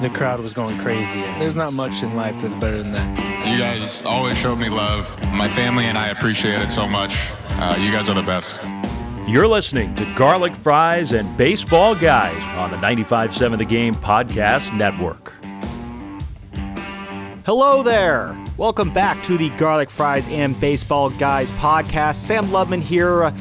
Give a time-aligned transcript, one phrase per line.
[0.00, 1.20] The crowd was going crazy.
[1.40, 3.48] There's not much in life that's better than that.
[3.48, 5.12] You guys always showed me love.
[5.32, 7.30] My family and I appreciate it so much.
[7.50, 8.64] Uh, you guys are the best.
[9.26, 15.34] You're listening to Garlic Fries and Baseball Guys on the 95.7 The Game Podcast Network.
[17.44, 18.36] Hello there.
[18.56, 22.16] Welcome back to the Garlic Fries and Baseball Guys podcast.
[22.16, 23.24] Sam Lubman here.
[23.24, 23.36] Uh,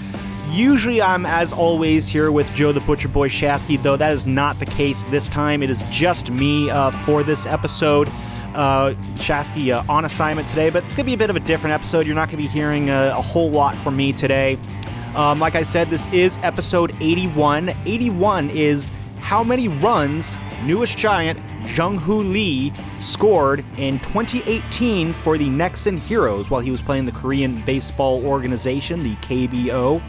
[0.52, 4.60] Usually, I'm as always here with Joe the Butcher Boy Shasky, though that is not
[4.60, 5.62] the case this time.
[5.62, 8.08] It is just me uh, for this episode.
[8.56, 11.42] Uh, Shasky uh, on assignment today, but it's going to be a bit of a
[11.42, 12.06] different episode.
[12.06, 14.58] You're not going to be hearing a, a, whole lot from me today.
[15.16, 17.70] Um, like I said, this is episode 81.
[17.86, 21.40] 81 is how many runs newest giant
[21.76, 27.12] Jung Hoo Lee scored in 2018 for the Nexen Heroes while he was playing the
[27.12, 30.02] Korean Baseball Organization, the KBO.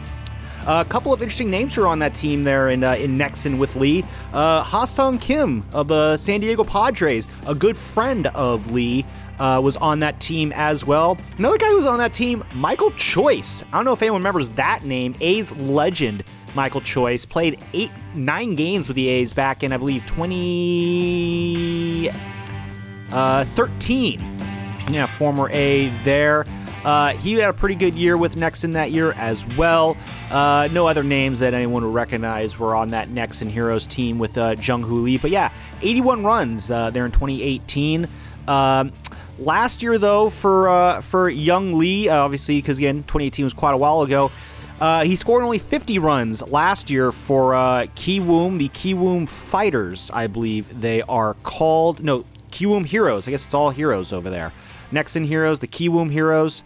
[0.69, 3.75] A couple of interesting names were on that team there in uh, in Nexen with
[3.75, 4.05] Lee.
[4.31, 9.03] Uh, Ha-Seong Kim of the San Diego Padres, a good friend of Lee.
[9.39, 11.17] Uh, was on that team as well.
[11.37, 13.63] Another guy who was on that team, Michael Choice.
[13.71, 15.15] I don't know if anyone remembers that name.
[15.21, 20.05] A's legend, Michael Choice, played eight, nine games with the A's back in, I believe,
[20.07, 22.11] 2013.
[23.11, 23.45] Uh,
[24.91, 26.43] yeah, former A there.
[26.83, 29.97] Uh, he had a pretty good year with Nexen that year as well.
[30.29, 34.37] Uh, no other names that anyone would recognize were on that Nexen Heroes team with
[34.37, 35.17] uh, Jung Hoo Lee.
[35.17, 35.51] But yeah,
[35.81, 38.07] 81 runs uh, there in 2018.
[38.47, 38.93] Um,
[39.37, 43.73] last year, though, for uh, for Young Lee, uh, obviously, because again, 2018 was quite
[43.73, 44.31] a while ago.
[44.79, 50.27] Uh, he scored only 50 runs last year for uh, Kiwoom, the Kiwoom Fighters, I
[50.27, 52.01] believe they are called.
[52.01, 53.27] No, Kiwoom Heroes.
[53.27, 54.53] I guess it's all heroes over there.
[54.91, 56.63] Nexen Heroes, the Kiwoom Heroes.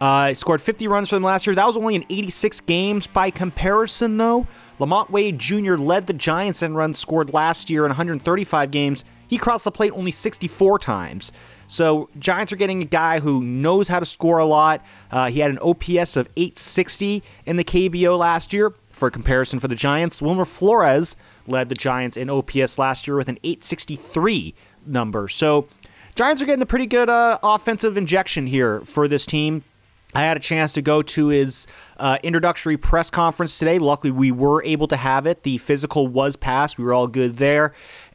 [0.00, 1.54] Uh, scored 50 runs for them last year.
[1.54, 3.06] That was only in 86 games.
[3.06, 4.48] By comparison, though,
[4.80, 5.76] LaMonte Wade Jr.
[5.76, 9.04] led the Giants in runs scored last year in 135 games.
[9.28, 11.30] He crossed the plate only 64 times.
[11.68, 14.84] So Giants are getting a guy who knows how to score a lot.
[15.10, 18.74] Uh, he had an OPS of 860 in the KBO last year.
[18.90, 23.28] For comparison, for the Giants, Wilmer Flores led the Giants in OPS last year with
[23.28, 25.28] an 863 number.
[25.28, 25.66] So
[26.14, 29.64] Giants are getting a pretty good uh, offensive injection here for this team.
[30.14, 33.78] I had a chance to go to his uh, introductory press conference today.
[33.78, 35.42] Luckily, we were able to have it.
[35.42, 36.76] The physical was passed.
[36.76, 37.72] We were all good there.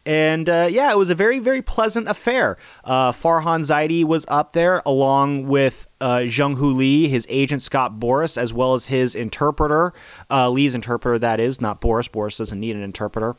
[0.08, 2.58] And uh, yeah, it was a very, very pleasant affair.
[2.86, 8.00] Uh, Farhan Zaidi was up there along with uh, Jung Hoo Lee, his agent Scott
[8.00, 9.92] Boras, as well as his interpreter,
[10.32, 12.10] uh, Lee's interpreter, that is, not Boras.
[12.10, 13.36] Boras doesn't need an interpreter.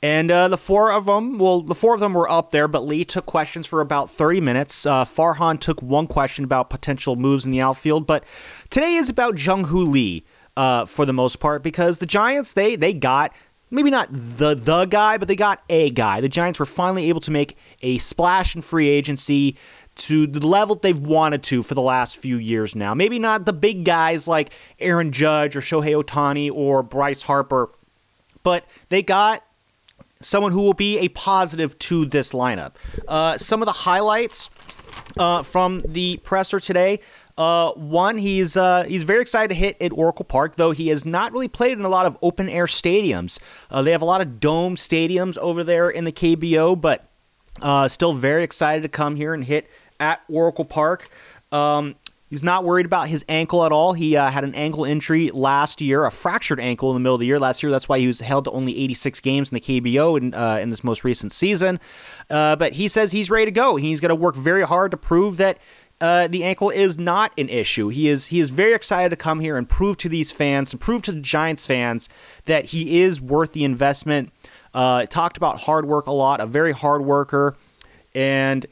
[0.00, 2.84] And uh, the four of them, well, the four of them were up there, but
[2.84, 4.86] Lee took questions for about 30 minutes.
[4.86, 8.22] Uh, Farhan took one question about potential moves in the outfield, but
[8.70, 10.24] today is about Jung Hoo Lee
[10.56, 13.32] uh, for the most part because the Giants, they they got
[13.70, 16.20] maybe not the the guy, but they got a guy.
[16.20, 19.56] The Giants were finally able to make a splash in free agency
[19.96, 22.94] to the level they've wanted to for the last few years now.
[22.94, 27.70] Maybe not the big guys like Aaron Judge or Shohei Ohtani or Bryce Harper,
[28.42, 29.42] but they got
[30.20, 32.72] someone who will be a positive to this lineup.
[33.08, 34.50] Uh, some of the highlights
[35.18, 37.00] uh, from the presser today.
[37.38, 41.04] Uh, one, he's uh, he's very excited to hit at Oracle Park, though he has
[41.04, 43.38] not really played in a lot of open air stadiums.
[43.70, 47.08] Uh, they have a lot of dome stadiums over there in the KBO, but
[47.60, 49.68] uh, still very excited to come here and hit
[50.00, 51.10] at Oracle Park.
[51.52, 51.96] Um,
[52.28, 53.92] He's not worried about his ankle at all.
[53.92, 57.20] He uh, had an ankle injury last year, a fractured ankle in the middle of
[57.20, 57.70] the year last year.
[57.70, 60.70] That's why he was held to only 86 games in the KBO in, uh, in
[60.70, 61.78] this most recent season.
[62.28, 63.76] Uh, but he says he's ready to go.
[63.76, 65.58] He's going to work very hard to prove that
[66.00, 67.88] uh, the ankle is not an issue.
[67.88, 70.80] He is he is very excited to come here and prove to these fans, and
[70.80, 72.08] prove to the Giants fans
[72.44, 74.32] that he is worth the investment.
[74.74, 77.56] Uh, talked about hard work a lot, a very hard worker,
[78.14, 78.66] and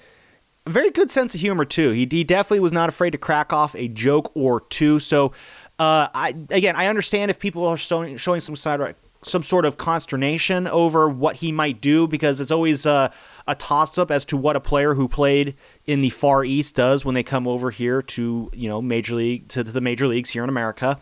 [0.66, 1.92] a very good sense of humor too.
[1.92, 4.98] He, he definitely was not afraid to crack off a joke or two.
[4.98, 5.32] So,
[5.78, 9.76] uh, I again, I understand if people are showing, showing some side some sort of
[9.78, 13.10] consternation over what he might do because it's always uh,
[13.46, 15.54] a toss up as to what a player who played
[15.86, 19.48] in the Far East does when they come over here to you know major league
[19.48, 20.98] to the major leagues here in America.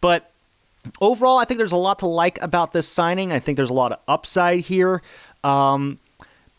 [0.00, 0.32] But
[1.00, 3.32] overall, I think there's a lot to like about this signing.
[3.32, 5.02] I think there's a lot of upside here.
[5.44, 5.98] Um,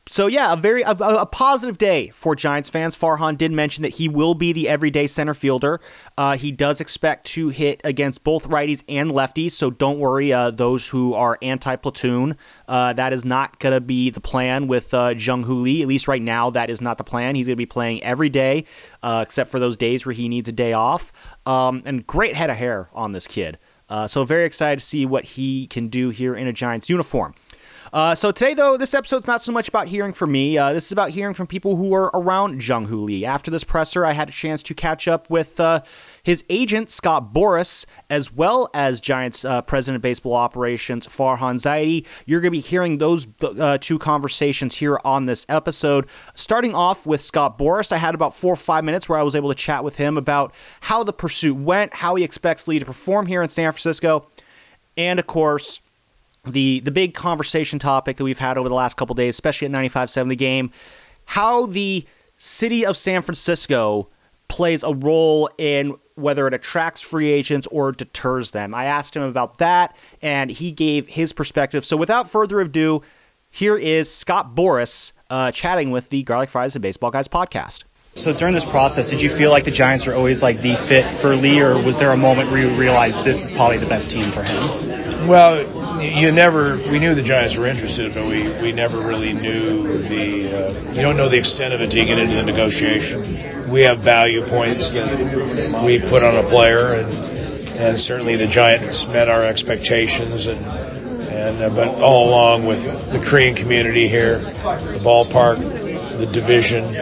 [0.09, 2.95] so yeah, a very a, a, positive day for Giants fans.
[2.95, 5.79] Farhan did mention that he will be the everyday center fielder.
[6.17, 10.31] Uh, he does expect to hit against both righties and lefties, so don't worry.
[10.31, 12.37] Uh, those who are anti-platoon,
[12.67, 15.81] uh, that is not going to be the plan with uh, Jung Hoo Lee.
[15.81, 17.35] At least right now, that is not the plan.
[17.35, 18.65] He's going to be playing every day,
[19.03, 21.11] uh, except for those days where he needs a day off.
[21.45, 23.57] Um, and great head of hair on this kid.
[23.89, 27.33] Uh, so very excited to see what he can do here in a Giants uniform.
[27.93, 30.57] Uh, so today, though, this episode's not so much about hearing from me.
[30.57, 33.25] Uh, this is about hearing from people who are around Jung Hoo Lee.
[33.25, 35.81] After this presser, I had a chance to catch up with uh,
[36.21, 42.05] his agent, Scott Boras, as well as Giants uh, president of baseball operations, Farhan Zaidi.
[42.25, 46.07] You're going to be hearing those uh, two conversations here on this episode.
[46.35, 49.35] Starting off with Scott Boras, I had about four or five minutes where I was
[49.35, 52.85] able to chat with him about how the pursuit went, how he expects Lee to
[52.85, 54.27] perform here in San Francisco,
[54.97, 55.79] and of course,
[56.53, 59.71] the the big conversation topic that we've had over the last couple days, especially at
[59.71, 60.71] 95.7 the game,
[61.25, 62.05] how the
[62.37, 64.09] city of San Francisco
[64.47, 68.73] plays a role in whether it attracts free agents or deters them.
[68.73, 71.85] I asked him about that, and he gave his perspective.
[71.85, 73.03] So without further ado,
[73.49, 77.83] here is Scott Boras uh, chatting with the Garlic Fries and Baseball Guys podcast.
[78.15, 81.05] So during this process, did you feel like the Giants were always like the fit
[81.21, 84.09] for Lee, or was there a moment where you realized this is probably the best
[84.09, 85.29] team for him?
[85.29, 85.69] Well,
[86.13, 86.77] you never.
[86.77, 90.25] We knew the Giants were interested, but we we never really knew the.
[90.47, 93.71] Uh, you don't know the extent of it you get into the negotiation.
[93.71, 97.09] We have value points that we put on a player, and
[97.77, 101.05] and certainly the Giants met our expectations and.
[101.27, 102.81] And, uh, but all along with
[103.13, 106.95] the Korean community here, the ballpark, the division,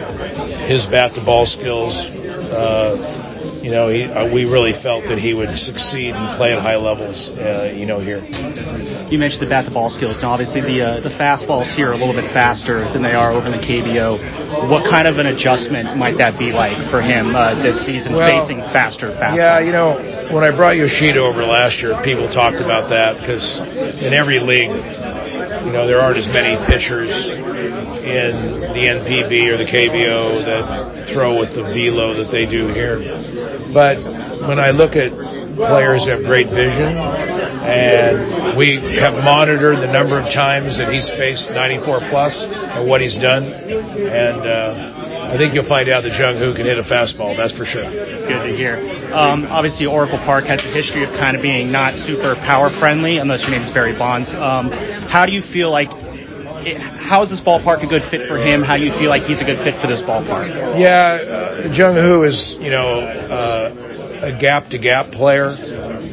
[0.68, 1.96] his bat to ball skills.
[1.96, 3.25] Uh,
[3.66, 6.78] you know, he, uh, we really felt that he would succeed and play at high
[6.78, 8.22] levels, uh, you know, here.
[9.10, 10.22] You mentioned the bat to ball skills.
[10.22, 13.34] Now, obviously, the uh, the fastballs here are a little bit faster than they are
[13.34, 14.70] over in the KBO.
[14.70, 18.30] What kind of an adjustment might that be like for him uh, this season, well,
[18.30, 19.42] facing faster fastballs?
[19.42, 19.98] Yeah, you know,
[20.30, 23.58] when I brought Yoshida over last year, people talked about that because
[23.98, 24.70] in every league,
[25.64, 28.32] you know, there aren't as many pitchers in
[28.74, 32.98] the NPB or the KBO that throw with the velo that they do here.
[33.72, 33.98] But
[34.48, 35.12] when I look at
[35.56, 36.92] players have great vision,
[37.66, 43.00] and we have monitored the number of times that he's faced 94 plus and what
[43.00, 44.95] he's done, and uh,
[45.26, 47.36] I think you'll find out that Jung Hoo can hit a fastball.
[47.36, 47.82] That's for sure.
[47.82, 48.78] It's good to hear.
[49.10, 53.18] Um, obviously, Oracle Park has a history of kind of being not super power friendly,
[53.18, 54.30] unless your name is Barry Bonds.
[54.30, 54.70] Um,
[55.10, 55.90] how do you feel like
[56.74, 58.62] how is this ballpark a good fit for him?
[58.62, 60.50] How do you feel like he's a good fit for this ballpark?
[60.78, 65.54] Yeah, uh, Jung Hoo is, you know, uh, a gap to gap player,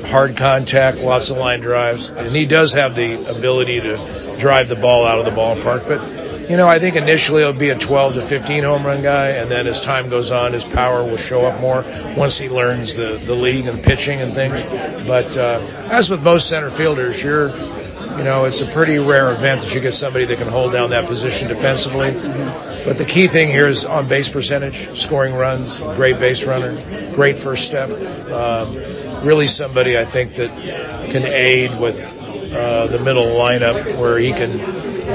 [0.06, 4.76] hard contact, lots of line drives, and he does have the ability to drive the
[4.76, 5.87] ball out of the ballpark.
[5.87, 6.02] But,
[6.50, 9.50] you know, I think initially it'll be a 12 to 15 home run guy, and
[9.50, 11.83] then as time goes on, his power will show up more
[12.18, 14.59] once he learns the, the league and pitching and things.
[15.07, 17.50] But uh, as with most center fielders, you're
[18.18, 20.94] you know, it's a pretty rare event that you get somebody that can hold down
[20.94, 22.14] that position defensively.
[22.85, 26.78] But the key thing here is on base percentage, scoring runs, great base runner,
[27.18, 27.90] great first step.
[28.30, 30.54] Um, really somebody I think that
[31.09, 31.97] can aid with
[32.54, 34.57] uh, the middle lineup where he can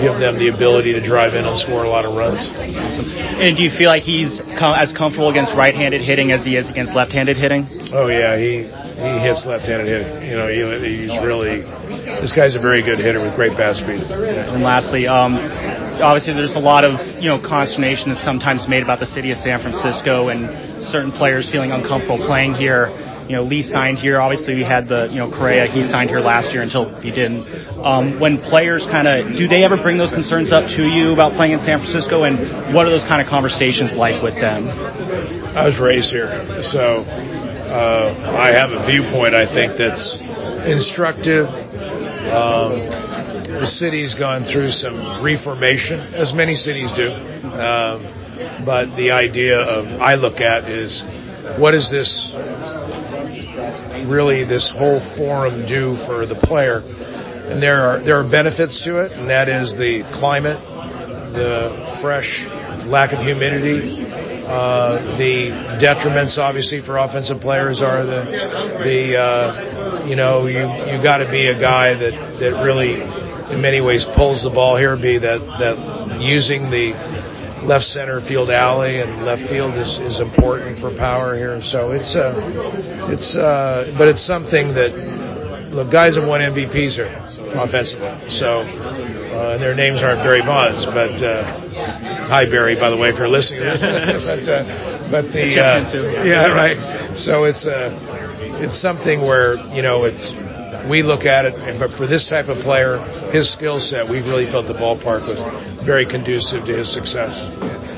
[0.03, 2.45] give them the ability to drive in and score a lot of runs.
[2.45, 3.09] Awesome.
[3.09, 6.69] And do you feel like he's com- as comfortable against right-handed hitting as he is
[6.69, 7.67] against left-handed hitting?
[7.95, 10.29] Oh yeah, he he hits left-handed hitting.
[10.29, 11.65] You know, he, he's really
[12.21, 14.03] this guy's a very good hitter with great bat speed.
[14.03, 15.39] And lastly, um,
[16.03, 19.39] obviously there's a lot of you know consternation that's sometimes made about the city of
[19.39, 22.91] San Francisco and certain players feeling uncomfortable playing here.
[23.29, 24.21] You know, Lee signed here.
[24.21, 25.69] Obviously, we had the you know Correa.
[25.69, 27.45] He signed here last year until he didn't.
[27.77, 31.37] Um, when players kind of do they ever bring those concerns up to you about
[31.37, 34.73] playing in San Francisco, and what are those kind of conversations like with them?
[35.53, 36.33] I was raised here,
[36.65, 40.25] so uh, I have a viewpoint I think that's
[40.65, 41.45] instructive.
[42.33, 42.81] Um,
[43.61, 47.13] the city's gone through some reformation, as many cities do.
[47.13, 51.05] Um, but the idea of I look at is
[51.59, 52.33] what is this
[54.09, 56.81] really this whole forum do for the player?
[56.81, 60.61] And there are there are benefits to it, and that is the climate,
[61.33, 62.45] the fresh
[62.89, 64.05] lack of humidity.
[64.49, 68.25] Uh, the detriments, obviously, for offensive players are the
[68.81, 72.97] the uh, you know you you got to be a guy that that really,
[73.53, 74.97] in many ways, pulls the ball here.
[74.97, 76.97] Be that that using the
[77.65, 81.61] left center field alley and left field is, is important for power here.
[81.63, 84.93] So it's uh, it's uh, but it's something that
[85.73, 87.13] look guys have won MVPs here
[87.55, 88.29] offensively.
[88.31, 91.45] So uh, and their names aren't Barry Bonds, but uh,
[92.29, 93.61] hi Barry, by the way, if you're listening.
[93.63, 97.17] but uh, but the uh, yeah right.
[97.17, 97.95] So it's uh,
[98.63, 100.27] it's something where you know it's
[100.89, 102.99] we look at it, but for this type of player,
[103.31, 105.39] his skill set, we really felt the ballpark was
[105.85, 107.37] very conducive to his success.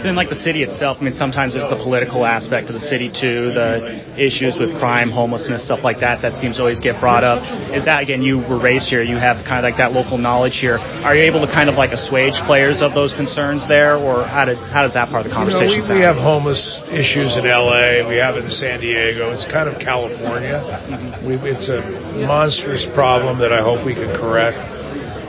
[0.00, 3.12] And like the city itself, I mean, sometimes there's the political aspect of the city
[3.12, 6.23] too, the issues with crime, homelessness, stuff like that.
[6.23, 7.45] That seems to always get brought up.
[7.76, 8.23] Is that again?
[8.23, 9.04] You were raised here.
[9.04, 10.80] You have kind of like that local knowledge here.
[10.80, 14.49] Are you able to kind of like assuage players of those concerns there, or how
[14.49, 17.37] did how does that part of the conversation you know, we, we, have homeless issues
[17.37, 18.00] in L.A.
[18.09, 19.30] We have it in San Diego.
[19.37, 20.64] It's kind of California.
[20.64, 21.28] Mm-hmm.
[21.28, 21.85] We, it's a
[22.25, 24.59] monstrous problem that I hope we can correct.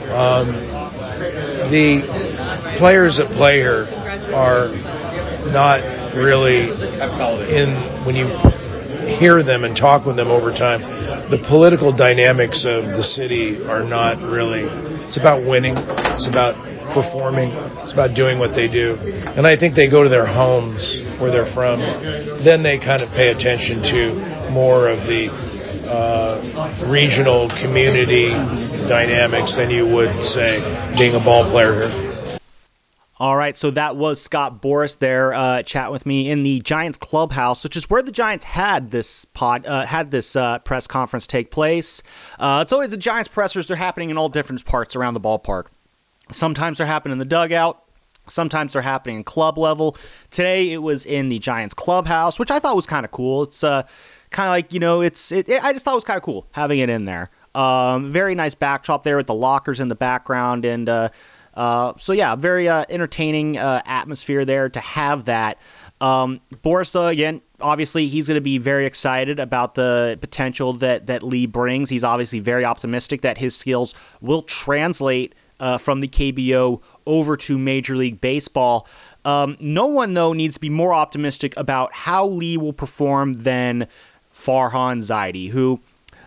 [0.08, 0.72] Um,
[1.72, 2.04] the
[2.78, 3.86] players that play here
[4.20, 4.68] are
[5.52, 5.80] not
[6.14, 8.28] really in when you
[9.18, 10.80] hear them and talk with them over time.
[11.30, 14.68] The political dynamics of the city are not really.
[15.08, 15.74] It's about winning.
[15.76, 16.60] It's about
[16.92, 17.52] performing.
[17.80, 18.96] It's about doing what they do.
[19.00, 21.80] And I think they go to their homes where they're from.
[22.44, 25.32] Then they kind of pay attention to more of the
[25.88, 28.28] uh, regional community
[28.88, 30.60] dynamics than you would say
[30.96, 32.11] being a ball player here.
[33.22, 36.98] All right, so that was Scott Boras there, uh, chat with me in the Giants
[36.98, 41.28] clubhouse, which is where the Giants had this pod, uh, had this uh, press conference
[41.28, 42.02] take place.
[42.40, 45.66] Uh, it's always the Giants pressers; they're happening in all different parts around the ballpark.
[46.32, 47.84] Sometimes they're happening in the dugout.
[48.26, 49.96] Sometimes they're happening in club level.
[50.32, 53.44] Today it was in the Giants clubhouse, which I thought was kind of cool.
[53.44, 53.84] It's uh,
[54.30, 56.24] kind of like you know, it's it, it, I just thought it was kind of
[56.24, 57.30] cool having it in there.
[57.54, 61.10] Um, very nice backdrop there with the lockers in the background and uh,
[61.54, 65.58] uh, so yeah, very uh, entertaining uh, atmosphere there to have that.
[66.00, 71.06] Um, Boras, though, again, obviously he's going to be very excited about the potential that
[71.06, 71.90] that Lee brings.
[71.90, 77.58] He's obviously very optimistic that his skills will translate uh, from the KBO over to
[77.58, 78.86] Major League Baseball.
[79.24, 83.86] Um, no one though needs to be more optimistic about how Lee will perform than
[84.34, 85.80] Farhan Zaidi, who,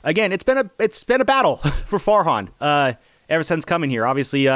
[0.06, 2.94] again, it's been a it's been a battle for Farhan uh,
[3.28, 4.08] ever since coming here.
[4.08, 4.48] Obviously,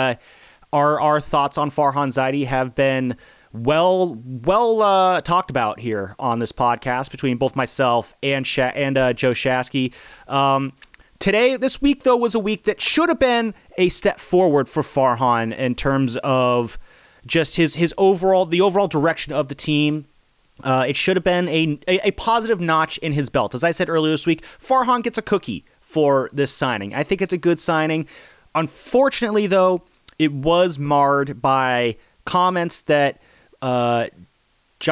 [0.73, 3.15] our our thoughts on Farhan Zaidi have been
[3.53, 8.97] well well uh, talked about here on this podcast between both myself and Sha- and
[8.97, 9.93] uh, Joe Shasky.
[10.27, 10.73] Um,
[11.19, 14.83] today, this week though, was a week that should have been a step forward for
[14.83, 16.77] Farhan in terms of
[17.25, 20.05] just his his overall the overall direction of the team.
[20.61, 23.55] Uh, it should have been a, a, a positive notch in his belt.
[23.55, 26.93] As I said earlier this week, Farhan gets a cookie for this signing.
[26.93, 28.07] I think it's a good signing.
[28.53, 29.83] Unfortunately, though,
[30.19, 31.95] it was marred by
[32.25, 33.19] comments that
[33.61, 34.07] uh,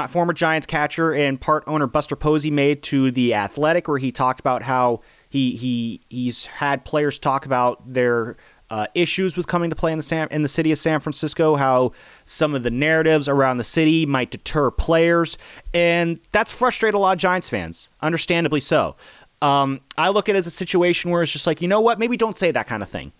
[0.07, 4.39] former Giants catcher and part owner Buster Posey made to the Athletic, where he talked
[4.39, 8.37] about how he he he's had players talk about their
[8.69, 11.55] uh, issues with coming to play in the San, in the city of San Francisco,
[11.55, 11.93] how
[12.25, 15.37] some of the narratives around the city might deter players,
[15.73, 18.95] and that's frustrated a lot of Giants fans, understandably so.
[19.41, 21.99] Um, I look at it as a situation where it's just like, you know what,
[21.99, 23.11] maybe don't say that kind of thing.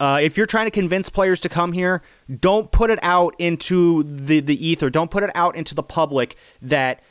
[0.00, 2.02] Uh, if you're trying to convince players to come here,
[2.40, 4.90] don't put it out into the, the ether.
[4.90, 7.02] Don't put it out into the public that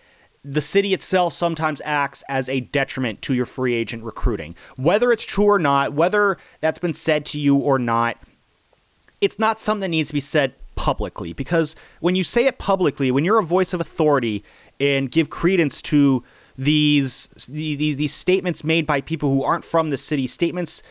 [0.44, 4.56] the city itself sometimes acts as a detriment to your free agent recruiting.
[4.78, 8.18] Whether it's true or not, whether that's been said to you or not,
[9.20, 13.12] it's not something that needs to be said publicly because when you say it publicly,
[13.12, 14.44] when you're a voice of authority
[14.80, 16.24] and give credence to
[16.58, 20.82] these these, these statements made by people who aren't from the city, statements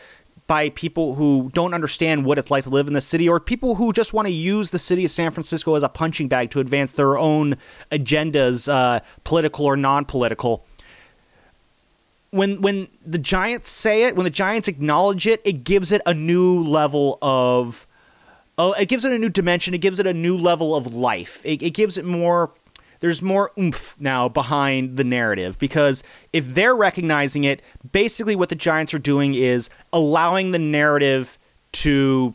[0.47, 3.75] by people who don't understand what it's like to live in the city or people
[3.75, 6.61] who just want to use the city of San Francisco as a punching bag to
[6.61, 7.57] advance their own
[7.91, 10.65] agendas, uh, political or non political.
[12.31, 16.13] When, when the Giants say it, when the Giants acknowledge it, it gives it a
[16.13, 17.85] new level of.
[18.59, 19.75] Oh, it gives it a new dimension.
[19.75, 21.45] It gives it a new level of life.
[21.45, 22.51] It, it gives it more
[22.99, 27.61] there's more oomph now behind the narrative because if they're recognizing it,
[27.91, 31.37] basically what the Giants are doing is allowing the narrative
[31.73, 32.33] to,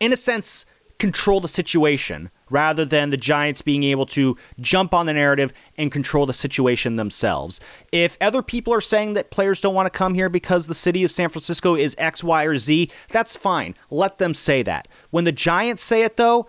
[0.00, 0.66] in a sense,
[0.98, 5.90] control the situation rather than the Giants being able to jump on the narrative and
[5.90, 7.60] control the situation themselves.
[7.90, 11.04] If other people are saying that players don't want to come here because the city
[11.04, 13.74] of San Francisco is X, Y, or Z, that's fine.
[13.90, 14.88] Let them say that.
[15.10, 16.46] When the Giants say it, though,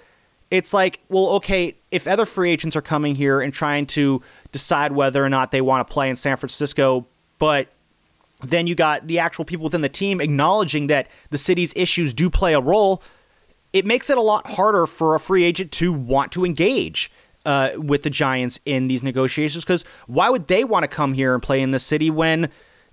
[0.51, 4.21] it's like, well, okay, if other free agents are coming here and trying to
[4.51, 7.07] decide whether or not they want to play in San Francisco,
[7.39, 7.69] but
[8.41, 12.29] then you got the actual people within the team acknowledging that the city's issues do
[12.29, 13.01] play a role
[13.75, 17.11] it makes it a lot harder for a free agent to want to engage
[17.45, 21.33] uh, with the Giants in these negotiations because why would they want to come here
[21.33, 22.49] and play in the city when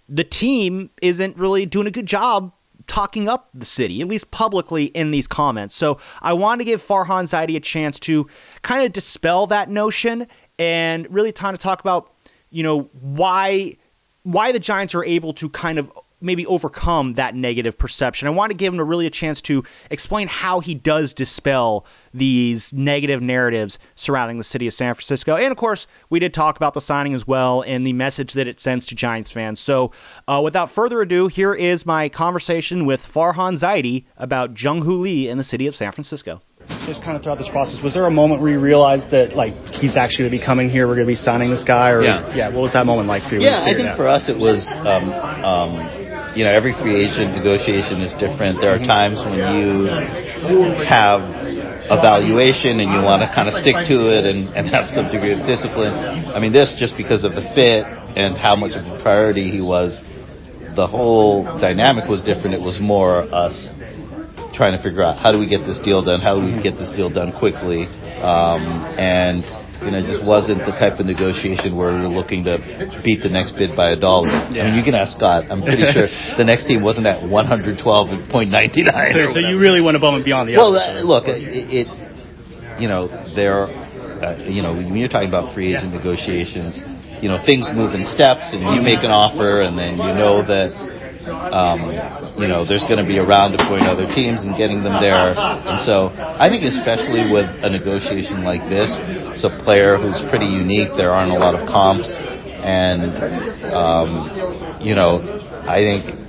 [0.09, 2.53] the team isn't really doing a good job
[2.93, 5.75] talking up the city, at least publicly in these comments?
[5.75, 8.29] So I want to give Farhan Zaidi a chance to
[8.61, 10.27] kind of dispel that notion
[10.59, 12.13] and really kind of talk about,
[12.51, 13.77] you know, why
[14.25, 15.91] why the Giants are able to kind of
[16.23, 18.29] maybe overcome that negative perception.
[18.29, 21.87] I want to give him a really a chance to explain how he does dispel
[22.15, 25.37] these negative narratives surrounding the city of San Francisco.
[25.37, 28.49] And of course, we did talk about the signing as well and the message that
[28.49, 29.61] it sends to Giants fans.
[29.61, 29.93] So,
[30.29, 35.29] uh, without further ado, here is my conversation with Farhan Zaidi about Jung Hoo Lee
[35.29, 36.43] in the city of San Francisco
[36.87, 39.55] just kind of throughout this process, was there a moment where you realized that like
[39.79, 40.87] he's actually going to be coming here?
[40.87, 43.23] We're going to be signing this guy, or yeah, yeah what was that moment like
[43.29, 43.43] for you?
[43.43, 45.73] Yeah, I think for us it was um, um,
[46.35, 48.61] you know, every free agent negotiation is different.
[48.61, 49.89] There are times when you
[50.89, 51.21] have
[51.93, 55.13] a valuation and you want to kind of stick to it and, and have some
[55.13, 55.93] degree of discipline.
[56.33, 57.85] I mean, this just because of the fit
[58.17, 60.01] and how much of a priority he was,
[60.73, 62.57] the whole dynamic was different.
[62.57, 63.69] It was more us
[64.57, 66.21] trying to figure out how do we get this deal done?
[66.21, 67.85] How do we get this deal done quickly?
[68.21, 69.45] Um, and
[69.85, 72.59] you know, it just wasn't the type of negotiation where we were looking to
[73.03, 74.31] beat the next bid by a dollar.
[74.51, 74.63] Yeah.
[74.63, 75.51] I mean, you can ask Scott.
[75.51, 76.07] I'm pretty sure
[76.39, 77.79] the next team wasn't at 112.99.
[77.79, 80.57] So, so you really went above and beyond the.
[80.57, 81.89] Well, uh, look, it, it,
[82.81, 85.99] you know, there, uh, you know, when you're talking about free agent yeah.
[85.99, 86.83] negotiations,
[87.23, 90.43] you know, things move in steps, and you make an offer, and then you know
[90.43, 90.75] that
[91.27, 91.91] um,
[92.39, 94.83] you know, there's going to be a round of going to other teams and getting
[94.83, 95.35] them there.
[95.35, 98.99] And so I think especially with a negotiation like this,
[99.35, 100.95] it's a player who's pretty unique.
[100.97, 102.11] There aren't a lot of comps.
[102.63, 103.03] And,
[103.75, 105.19] um, you know,
[105.67, 106.22] I think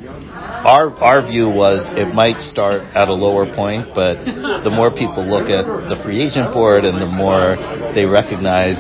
[0.64, 4.24] our our view was it might start at a lower point, but
[4.64, 7.60] the more people look at the free agent board and the more
[7.92, 8.80] they recognize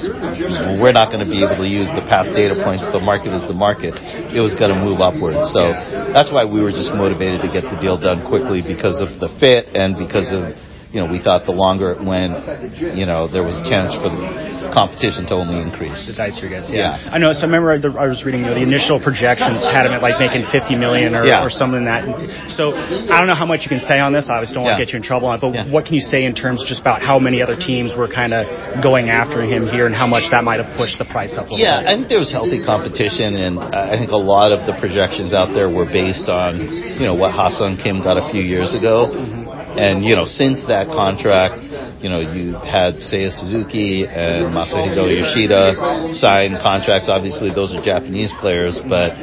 [0.79, 2.87] we're not going to be able to use the past data points.
[2.87, 3.93] The market is the market.
[4.31, 5.51] It was going to move upwards.
[5.51, 5.75] So
[6.15, 9.27] that's why we were just motivated to get the deal done quickly because of the
[9.39, 10.55] fit and because of
[10.93, 12.37] you know, we thought the longer it went,
[12.77, 16.05] you know, there was a chance for the competition to only increase.
[16.05, 17.01] The dicer gets, yeah.
[17.01, 17.09] yeah.
[17.09, 17.33] I know.
[17.33, 20.21] So I remember I was reading, you know, the initial projections had him at like
[20.21, 21.41] making 50 million or, yeah.
[21.41, 22.53] or something like that.
[22.53, 24.29] So I don't know how much you can say on this.
[24.29, 26.05] I obviously don't want to get you in trouble on it, but what can you
[26.05, 28.45] say in terms just about how many other teams were kind of
[28.85, 31.49] going after him here and how much that might have pushed the price up?
[31.49, 31.89] yeah, bit?
[31.89, 35.33] Yeah, I think there was healthy competition, and I think a lot of the projections
[35.33, 39.09] out there were based on, you know, what Ha-Seong Kim got a few years ago.
[39.09, 39.42] Mm-hmm
[39.77, 41.61] and, you know, since that contract,
[42.03, 47.07] you know, you had Seiya Suzuki and Masahiro Yoshida sign contracts.
[47.09, 49.15] Obviously, those are Japanese players, but,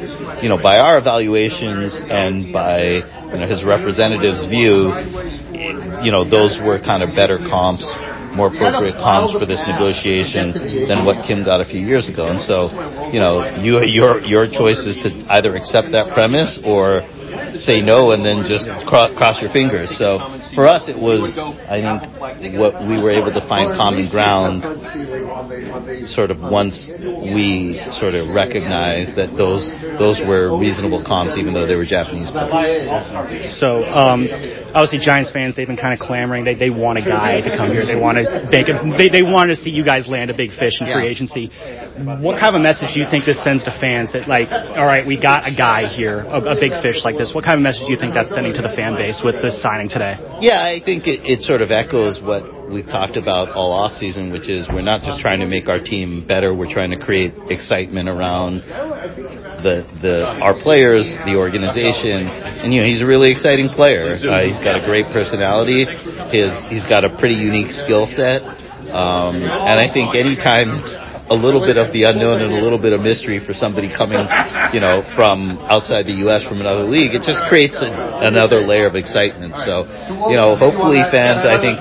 [0.43, 4.91] you know, by our evaluations and by, you know, his representative's view,
[6.03, 7.85] you know, those were kind of better comps
[8.31, 10.55] more appropriate comps for this negotiation
[10.87, 12.31] than what Kim got a few years ago.
[12.31, 12.71] And so,
[13.11, 17.03] you know, you, your your choice is to either accept that premise or
[17.59, 19.97] say no and then just cro- cross your fingers.
[19.97, 20.19] So
[20.55, 21.37] for us, it was,
[21.67, 21.81] I
[22.39, 24.63] think, what we were able to find common ground
[26.07, 31.67] sort of once we sort of recognized that those those were reasonable comps, even though
[31.67, 32.87] they were Japanese players.
[33.59, 34.27] So um,
[34.73, 36.43] obviously, Giants fans they've been kind of clamoring.
[36.43, 37.85] They they want a guy to come here.
[37.85, 40.51] They want to make a, they they want to see you guys land a big
[40.51, 41.51] fish in free agency.
[42.21, 44.85] What kind of a message do you think this sends to fans that like, all
[44.85, 47.35] right, we got a guy here, a, a big fish like this?
[47.35, 49.61] What kind of message do you think that's sending to the fan base with this
[49.61, 50.17] signing today?
[50.39, 54.31] Yeah, I think it, it sort of echoes what we've talked about all off season,
[54.31, 57.35] which is we're not just trying to make our team better, we're trying to create
[57.51, 58.63] excitement around
[59.61, 64.17] the the our players, the organization, and you know he's a really exciting player.
[64.17, 65.85] Uh, he's got a great personality.
[66.33, 68.43] His he's got a pretty unique skill set,
[68.91, 70.93] um, and I think anytime it's
[71.31, 74.19] a little bit of the unknown and a little bit of mystery for somebody coming,
[74.75, 76.43] you know, from outside the U.S.
[76.43, 77.15] from another league.
[77.15, 77.87] It just creates a,
[78.27, 79.55] another layer of excitement.
[79.63, 79.87] So,
[80.27, 81.79] you know, hopefully fans, I think,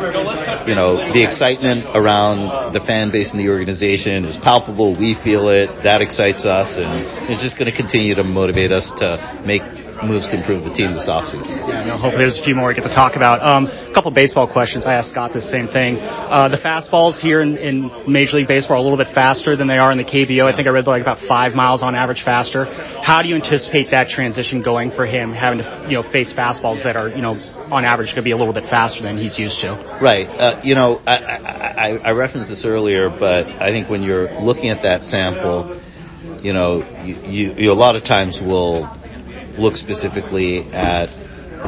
[0.70, 4.94] you know, the excitement around the fan base and the organization is palpable.
[4.94, 5.82] We feel it.
[5.82, 9.66] That excites us, and it's just going to continue to motivate us to make
[10.04, 11.50] moves to improve the team this offseason.
[11.68, 13.42] Yeah, no, hopefully there's a few more we get to talk about.
[13.42, 14.84] Um, a couple baseball questions.
[14.84, 15.98] I asked Scott the same thing.
[16.00, 19.68] Uh, the fastballs here in, in Major League Baseball are a little bit faster than
[19.68, 20.46] they are in the KBO.
[20.46, 22.64] I think I read like about five miles on average faster.
[23.02, 26.82] How do you anticipate that transition going for him, having to you know face fastballs
[26.84, 27.36] that are you know
[27.70, 29.74] on average going to be a little bit faster than he's used to?
[30.02, 30.26] Right.
[30.26, 34.70] Uh, you know, I, I, I referenced this earlier, but I think when you're looking
[34.70, 35.80] at that sample,
[36.42, 38.99] you know, you, you, you a lot of times will
[39.58, 41.08] look specifically at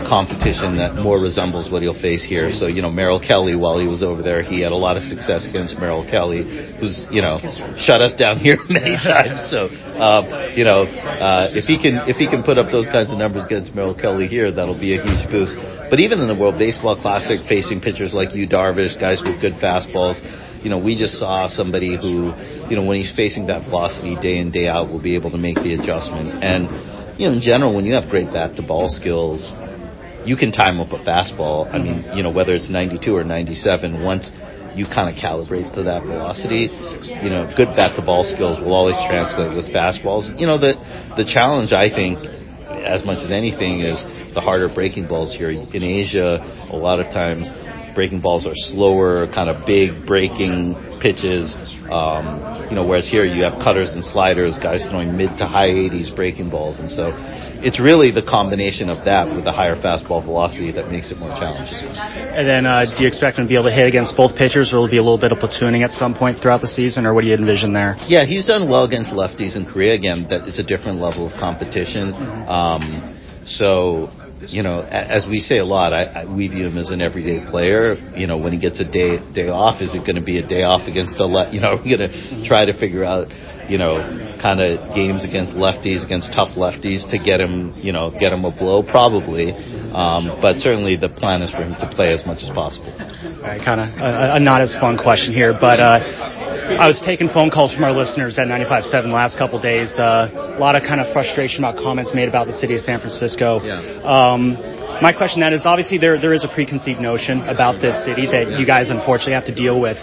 [0.08, 2.50] competition that more resembles what he'll face here.
[2.50, 5.04] So, you know, Merrill Kelly, while he was over there, he had a lot of
[5.04, 6.42] success against Merrill Kelly,
[6.80, 7.38] who's, you know,
[7.76, 9.44] shut us down here many times.
[9.52, 9.68] So,
[10.00, 13.18] um, you know, uh, if he can, if he can put up those kinds of
[13.20, 15.60] numbers against Merrill Kelly here, that'll be a huge boost.
[15.92, 19.60] But even in the World Baseball Classic, facing pitchers like Yu Darvish, guys with good
[19.60, 20.24] fastballs,
[20.64, 22.32] you know, we just saw somebody who,
[22.70, 25.38] you know, when he's facing that velocity day in, day out, will be able to
[25.38, 26.38] make the adjustment.
[26.42, 29.46] And, you know, in general, when you have great bat to ball skills,
[30.26, 31.70] you can time up a fastball.
[31.70, 32.18] I mean, mm-hmm.
[32.18, 34.26] you know, whether it's 92 or 97, once
[34.74, 36.66] you kind of calibrate to that velocity,
[37.22, 40.34] you know, good bat to ball skills will always translate with fastballs.
[40.34, 40.74] You know, the
[41.14, 42.18] the challenge I think,
[42.82, 44.02] as much as anything, is
[44.34, 46.42] the harder breaking balls here in Asia.
[46.74, 47.46] A lot of times,
[47.94, 51.58] breaking balls are slower, kind of big breaking pitches.
[51.90, 55.74] Um, you know, whereas here you have cutters and sliders, guys throwing mid to high
[55.74, 57.10] 80s breaking balls, and so
[57.62, 61.34] it's really the combination of that with the higher fastball velocity that makes it more
[61.34, 61.90] challenging.
[61.92, 64.72] And then, uh, do you expect him to be able to hit against both pitchers,
[64.72, 67.04] or will it be a little bit of platooning at some point throughout the season,
[67.04, 67.98] or what do you envision there?
[68.06, 69.94] Yeah, he's done well against lefties in Korea.
[69.94, 72.14] Again, that is a different level of competition.
[72.14, 72.48] Mm-hmm.
[72.48, 74.10] Um, so
[74.48, 77.44] you know, as we say a lot, I, I, we view him as an everyday
[77.44, 77.94] player.
[78.16, 80.46] You know, when he gets a day day off, is it going to be a
[80.46, 81.54] day off against a left?
[81.54, 83.28] you know, are we going to try to figure out,
[83.70, 83.98] you know,
[84.40, 88.44] kind of games against lefties, against tough lefties to get him, you know, get him
[88.44, 88.82] a blow?
[88.82, 89.52] Probably,
[89.92, 92.92] um, but certainly the plan is for him to play as much as possible.
[92.92, 95.78] All right, kind of a, a not as fun question here, but.
[95.78, 99.64] Uh, I was taking phone calls from our listeners at 95.7 the last couple of
[99.66, 99.98] days.
[99.98, 103.00] Uh, a lot of kind of frustration about comments made about the city of San
[103.00, 103.60] Francisco.
[103.60, 103.82] Yeah.
[104.00, 104.31] Um,
[105.02, 108.58] my question then is obviously there there is a preconceived notion about this city that
[108.58, 109.98] you guys unfortunately have to deal with.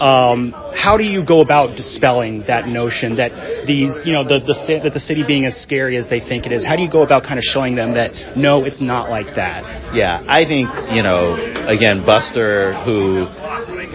[0.00, 4.80] Um, how do you go about dispelling that notion that these you know the, the
[4.82, 6.64] that the city being as scary as they think it is?
[6.64, 9.94] How do you go about kind of showing them that no, it's not like that?
[9.94, 11.34] Yeah, I think you know
[11.66, 13.26] again Buster who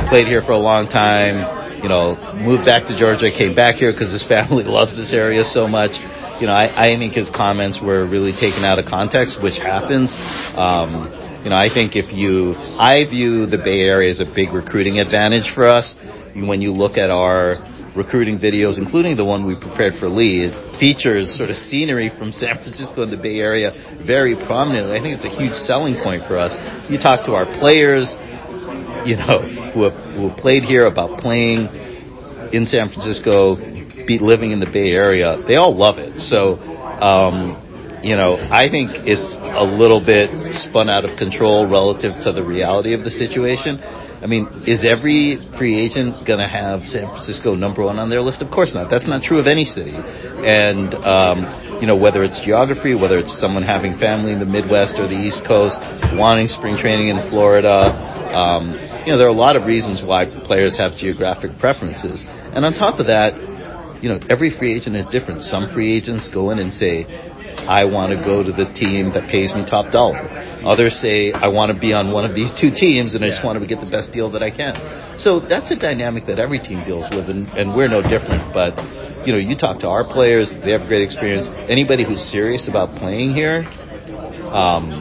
[0.09, 3.91] played here for a long time you know, moved back to Georgia, came back here
[3.91, 5.95] because his family loves this area so much.
[6.39, 10.15] You know, I, I think his comments were really taken out of context, which happens.
[10.55, 11.11] Um,
[11.43, 14.99] you know, I think if you, I view the Bay Area as a big recruiting
[14.99, 15.95] advantage for us.
[16.35, 17.59] When you look at our
[17.91, 22.31] recruiting videos, including the one we prepared for Lee, it features sort of scenery from
[22.31, 23.75] San Francisco and the Bay Area
[24.07, 24.95] very prominently.
[24.95, 26.55] I think it's a huge selling point for us.
[26.87, 28.15] You talk to our players,
[29.03, 29.43] you know,
[29.75, 31.67] who have, who have played here about playing
[32.51, 33.57] in San Francisco,
[34.09, 36.17] be living in the Bay Area, they all love it.
[36.17, 40.33] So, um, you know, I think it's a little bit
[40.65, 43.77] spun out of control relative to the reality of the situation.
[44.19, 48.19] I mean, is every free agent going to have San Francisco number one on their
[48.19, 48.41] list?
[48.41, 48.91] Of course not.
[48.91, 49.95] That's not true of any city.
[49.95, 54.99] And, um, you know, whether it's geography, whether it's someone having family in the Midwest
[54.99, 55.79] or the East Coast,
[56.19, 57.95] wanting spring training in Florida,
[58.35, 58.75] um,
[59.07, 62.27] you know, there are a lot of reasons why players have geographic preferences.
[62.27, 63.33] And on top of that,
[64.01, 65.43] you know, every free agent is different.
[65.43, 67.05] Some free agents go in and say,
[67.67, 70.23] I want to go to the team that pays me top dollar.
[70.63, 73.43] Others say, I want to be on one of these two teams and I just
[73.43, 74.75] want to get the best deal that I can.
[75.19, 78.55] So that's a dynamic that every team deals with, and, and we're no different.
[78.55, 78.79] But,
[79.27, 81.51] you know, you talk to our players, they have great experience.
[81.67, 83.67] Anybody who's serious about playing here,
[84.49, 84.91] um,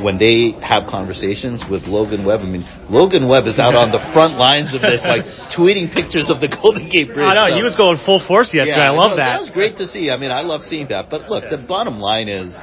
[0.00, 2.40] when they have conversations with Logan Webb.
[2.40, 5.26] I mean, Logan Webb is out on the front lines of this, like
[5.56, 7.28] tweeting pictures of the Golden Gate Bridge.
[7.28, 7.56] I know, so.
[7.58, 8.88] he was going full force yesterday.
[8.88, 9.36] Yeah, I love that.
[9.36, 10.08] That was great to see.
[10.08, 11.10] I mean, I love seeing that.
[11.12, 12.56] But look, the bottom line is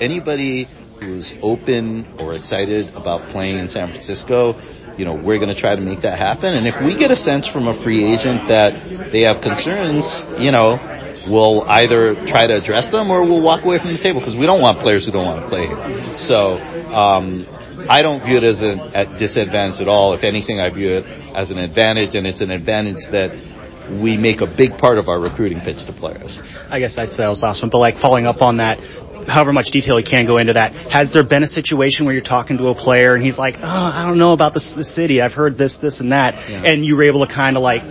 [0.00, 0.66] anybody
[0.98, 4.56] who's open or excited about playing in San Francisco,
[4.96, 6.56] you know, we're going to try to make that happen.
[6.56, 10.08] And if we get a sense from a free agent that they have concerns,
[10.40, 10.80] you know,
[11.28, 14.46] we'll either try to address them or we'll walk away from the table because we
[14.46, 16.18] don't want players who don't want to play here.
[16.18, 16.58] So
[16.90, 17.44] um,
[17.88, 20.14] I don't view it as a disadvantage at all.
[20.14, 23.34] If anything, I view it as an advantage, and it's an advantage that
[24.02, 26.38] we make a big part of our recruiting pitch to players.
[26.68, 28.80] I guess I'd say that was last one, but like following up on that,
[29.28, 30.72] however much detail you can go into that.
[30.90, 33.62] Has there been a situation where you're talking to a player and he's like, "Oh,
[33.62, 35.20] I don't know about this, the city.
[35.20, 36.62] I've heard this, this, and that," yeah.
[36.64, 37.82] and you were able to kind of like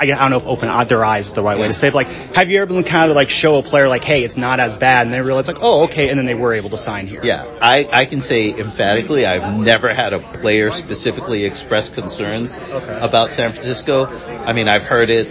[0.00, 1.94] I don't know if open their eyes is the right way to say it.
[1.94, 4.58] Like, have you ever been kind of like show a player like, hey, it's not
[4.58, 7.06] as bad, and they realize like, oh, okay, and then they were able to sign
[7.06, 7.20] here.
[7.22, 12.98] Yeah, I, I can say emphatically, I've never had a player specifically express concerns Okay.
[13.00, 14.06] about San Francisco.
[14.06, 15.28] I mean, I've heard it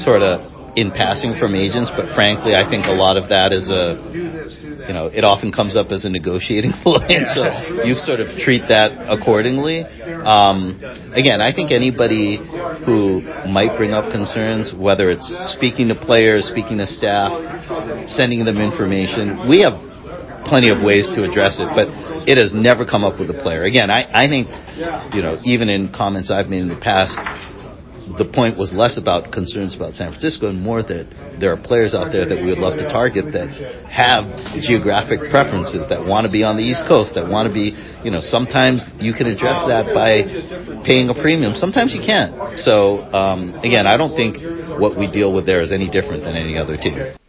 [0.00, 3.68] sort of in passing from agents, but frankly, I think a lot of that is
[3.68, 4.00] a,
[4.88, 7.44] you know, it often comes up as a negotiating point, so
[7.84, 9.82] you sort of treat that accordingly.
[9.84, 10.80] Um,
[11.12, 12.38] again, I think anybody
[12.86, 13.01] who
[13.50, 19.48] might bring up concerns, whether it's speaking to players, speaking to staff, sending them information,
[19.48, 19.76] we have
[20.44, 21.88] plenty of ways to address it, but
[22.28, 23.64] it has never come up with a player.
[23.64, 24.48] Again, I, I think,
[25.14, 27.18] you know, even in comments I've made in the past,
[28.18, 31.94] the point was less about concerns about San Francisco and more that there are players
[31.94, 33.48] out there that we would love to target that
[33.88, 34.28] have
[34.60, 37.72] geographic preferences, that want to be on the East Coast, that want to be,
[38.04, 40.24] you know, sometimes you can address that by
[40.84, 41.54] paying a premium.
[41.54, 42.58] Sometimes you can't.
[42.58, 44.36] So, um, again, I don't think
[44.80, 47.21] what we deal with there is any different than any other team.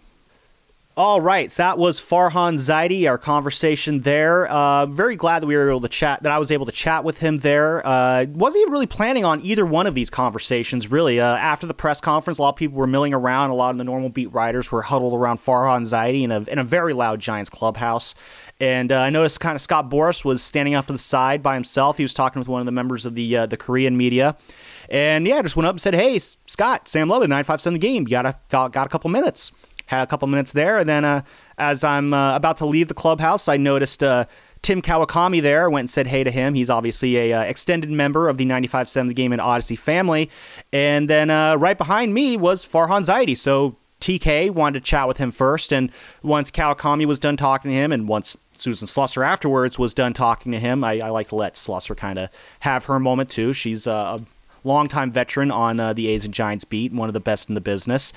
[0.96, 4.46] All right, so that was Farhan Zaidi, our conversation there.
[4.46, 7.04] Uh, very glad that we were able to chat, that I was able to chat
[7.04, 7.82] with him there.
[7.84, 11.20] Uh, wasn't even really planning on either one of these conversations, really.
[11.20, 13.50] Uh, after the press conference, a lot of people were milling around.
[13.50, 16.60] A lot of the normal beat writers were huddled around Farhan Zaidi in a, in
[16.60, 18.14] a very loud Giants clubhouse.
[18.60, 21.56] And uh, I noticed kind of Scott Boras was standing off to the side by
[21.56, 21.98] himself.
[21.98, 24.38] He was talking with one of the members of the uh, the Korean media.
[24.90, 27.80] And yeah, just went up and said, "Hey, Scott, Sam Lubman, nine five seven the
[27.80, 28.04] game.
[28.04, 29.52] You got a got, got a couple minutes."
[29.88, 31.22] Had a couple minutes there, and then uh,
[31.58, 34.26] as I'm uh, about to leave the clubhouse, I noticed uh,
[34.62, 35.70] Tim Kawakami there.
[35.70, 36.54] Went and said hey to him.
[36.54, 40.30] He's obviously a uh, extended member of the 95.7 The Game and Audacy family.
[40.72, 43.38] And then uh, right behind me was Farhan Zaidi.
[43.38, 45.90] So TK wanted to chat with him first, and
[46.22, 50.52] once Kawakami was done talking to him, and once Susan Slusser afterwards was done talking
[50.52, 52.30] to him, I, I like to let Slusser kind of
[52.62, 53.54] have her moment too.
[53.54, 57.22] She's uh, a longtime veteran on uh, the A's and Giants beat, one of the
[57.22, 58.12] best in the business.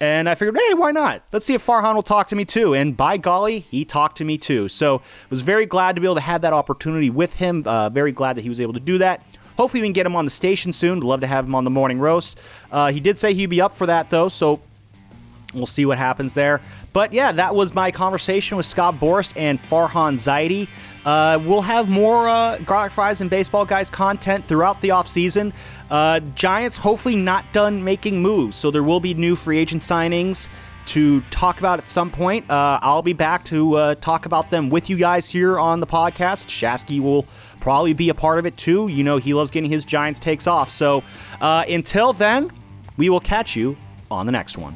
[0.00, 1.22] And I figured, hey, why not?
[1.30, 2.74] Let's see if Farhan will talk to me too.
[2.74, 4.68] And by golly, he talked to me too.
[4.68, 7.64] So I was very glad to be able to have that opportunity with him.
[7.66, 9.22] Uh, very glad that he was able to do that.
[9.58, 11.00] Hopefully, we can get him on the station soon.
[11.00, 12.38] Love to have him on the morning roast.
[12.72, 14.60] Uh, he did say he'd be up for that though, so
[15.54, 16.60] We'll see what happens there.
[16.92, 20.68] But yeah, that was my conversation with Scott Boras and Farhan Zaidi.
[21.04, 25.52] Uh, we'll have more uh, Garlic Fries and Baseball Guys content throughout the offseason.
[25.90, 30.48] Uh, Giants hopefully not done making moves, so there will be new free agent signings
[30.86, 32.50] to talk about at some point.
[32.50, 35.86] Uh, I'll be back to uh, talk about them with you guys here on the
[35.86, 36.46] podcast.
[36.46, 37.26] Shasky will
[37.60, 38.88] probably be a part of it too.
[38.88, 40.70] You know, he loves getting his Giants takes off.
[40.70, 41.04] So
[41.40, 42.50] uh, until then,
[42.96, 43.76] we will catch you
[44.10, 44.74] on the next one.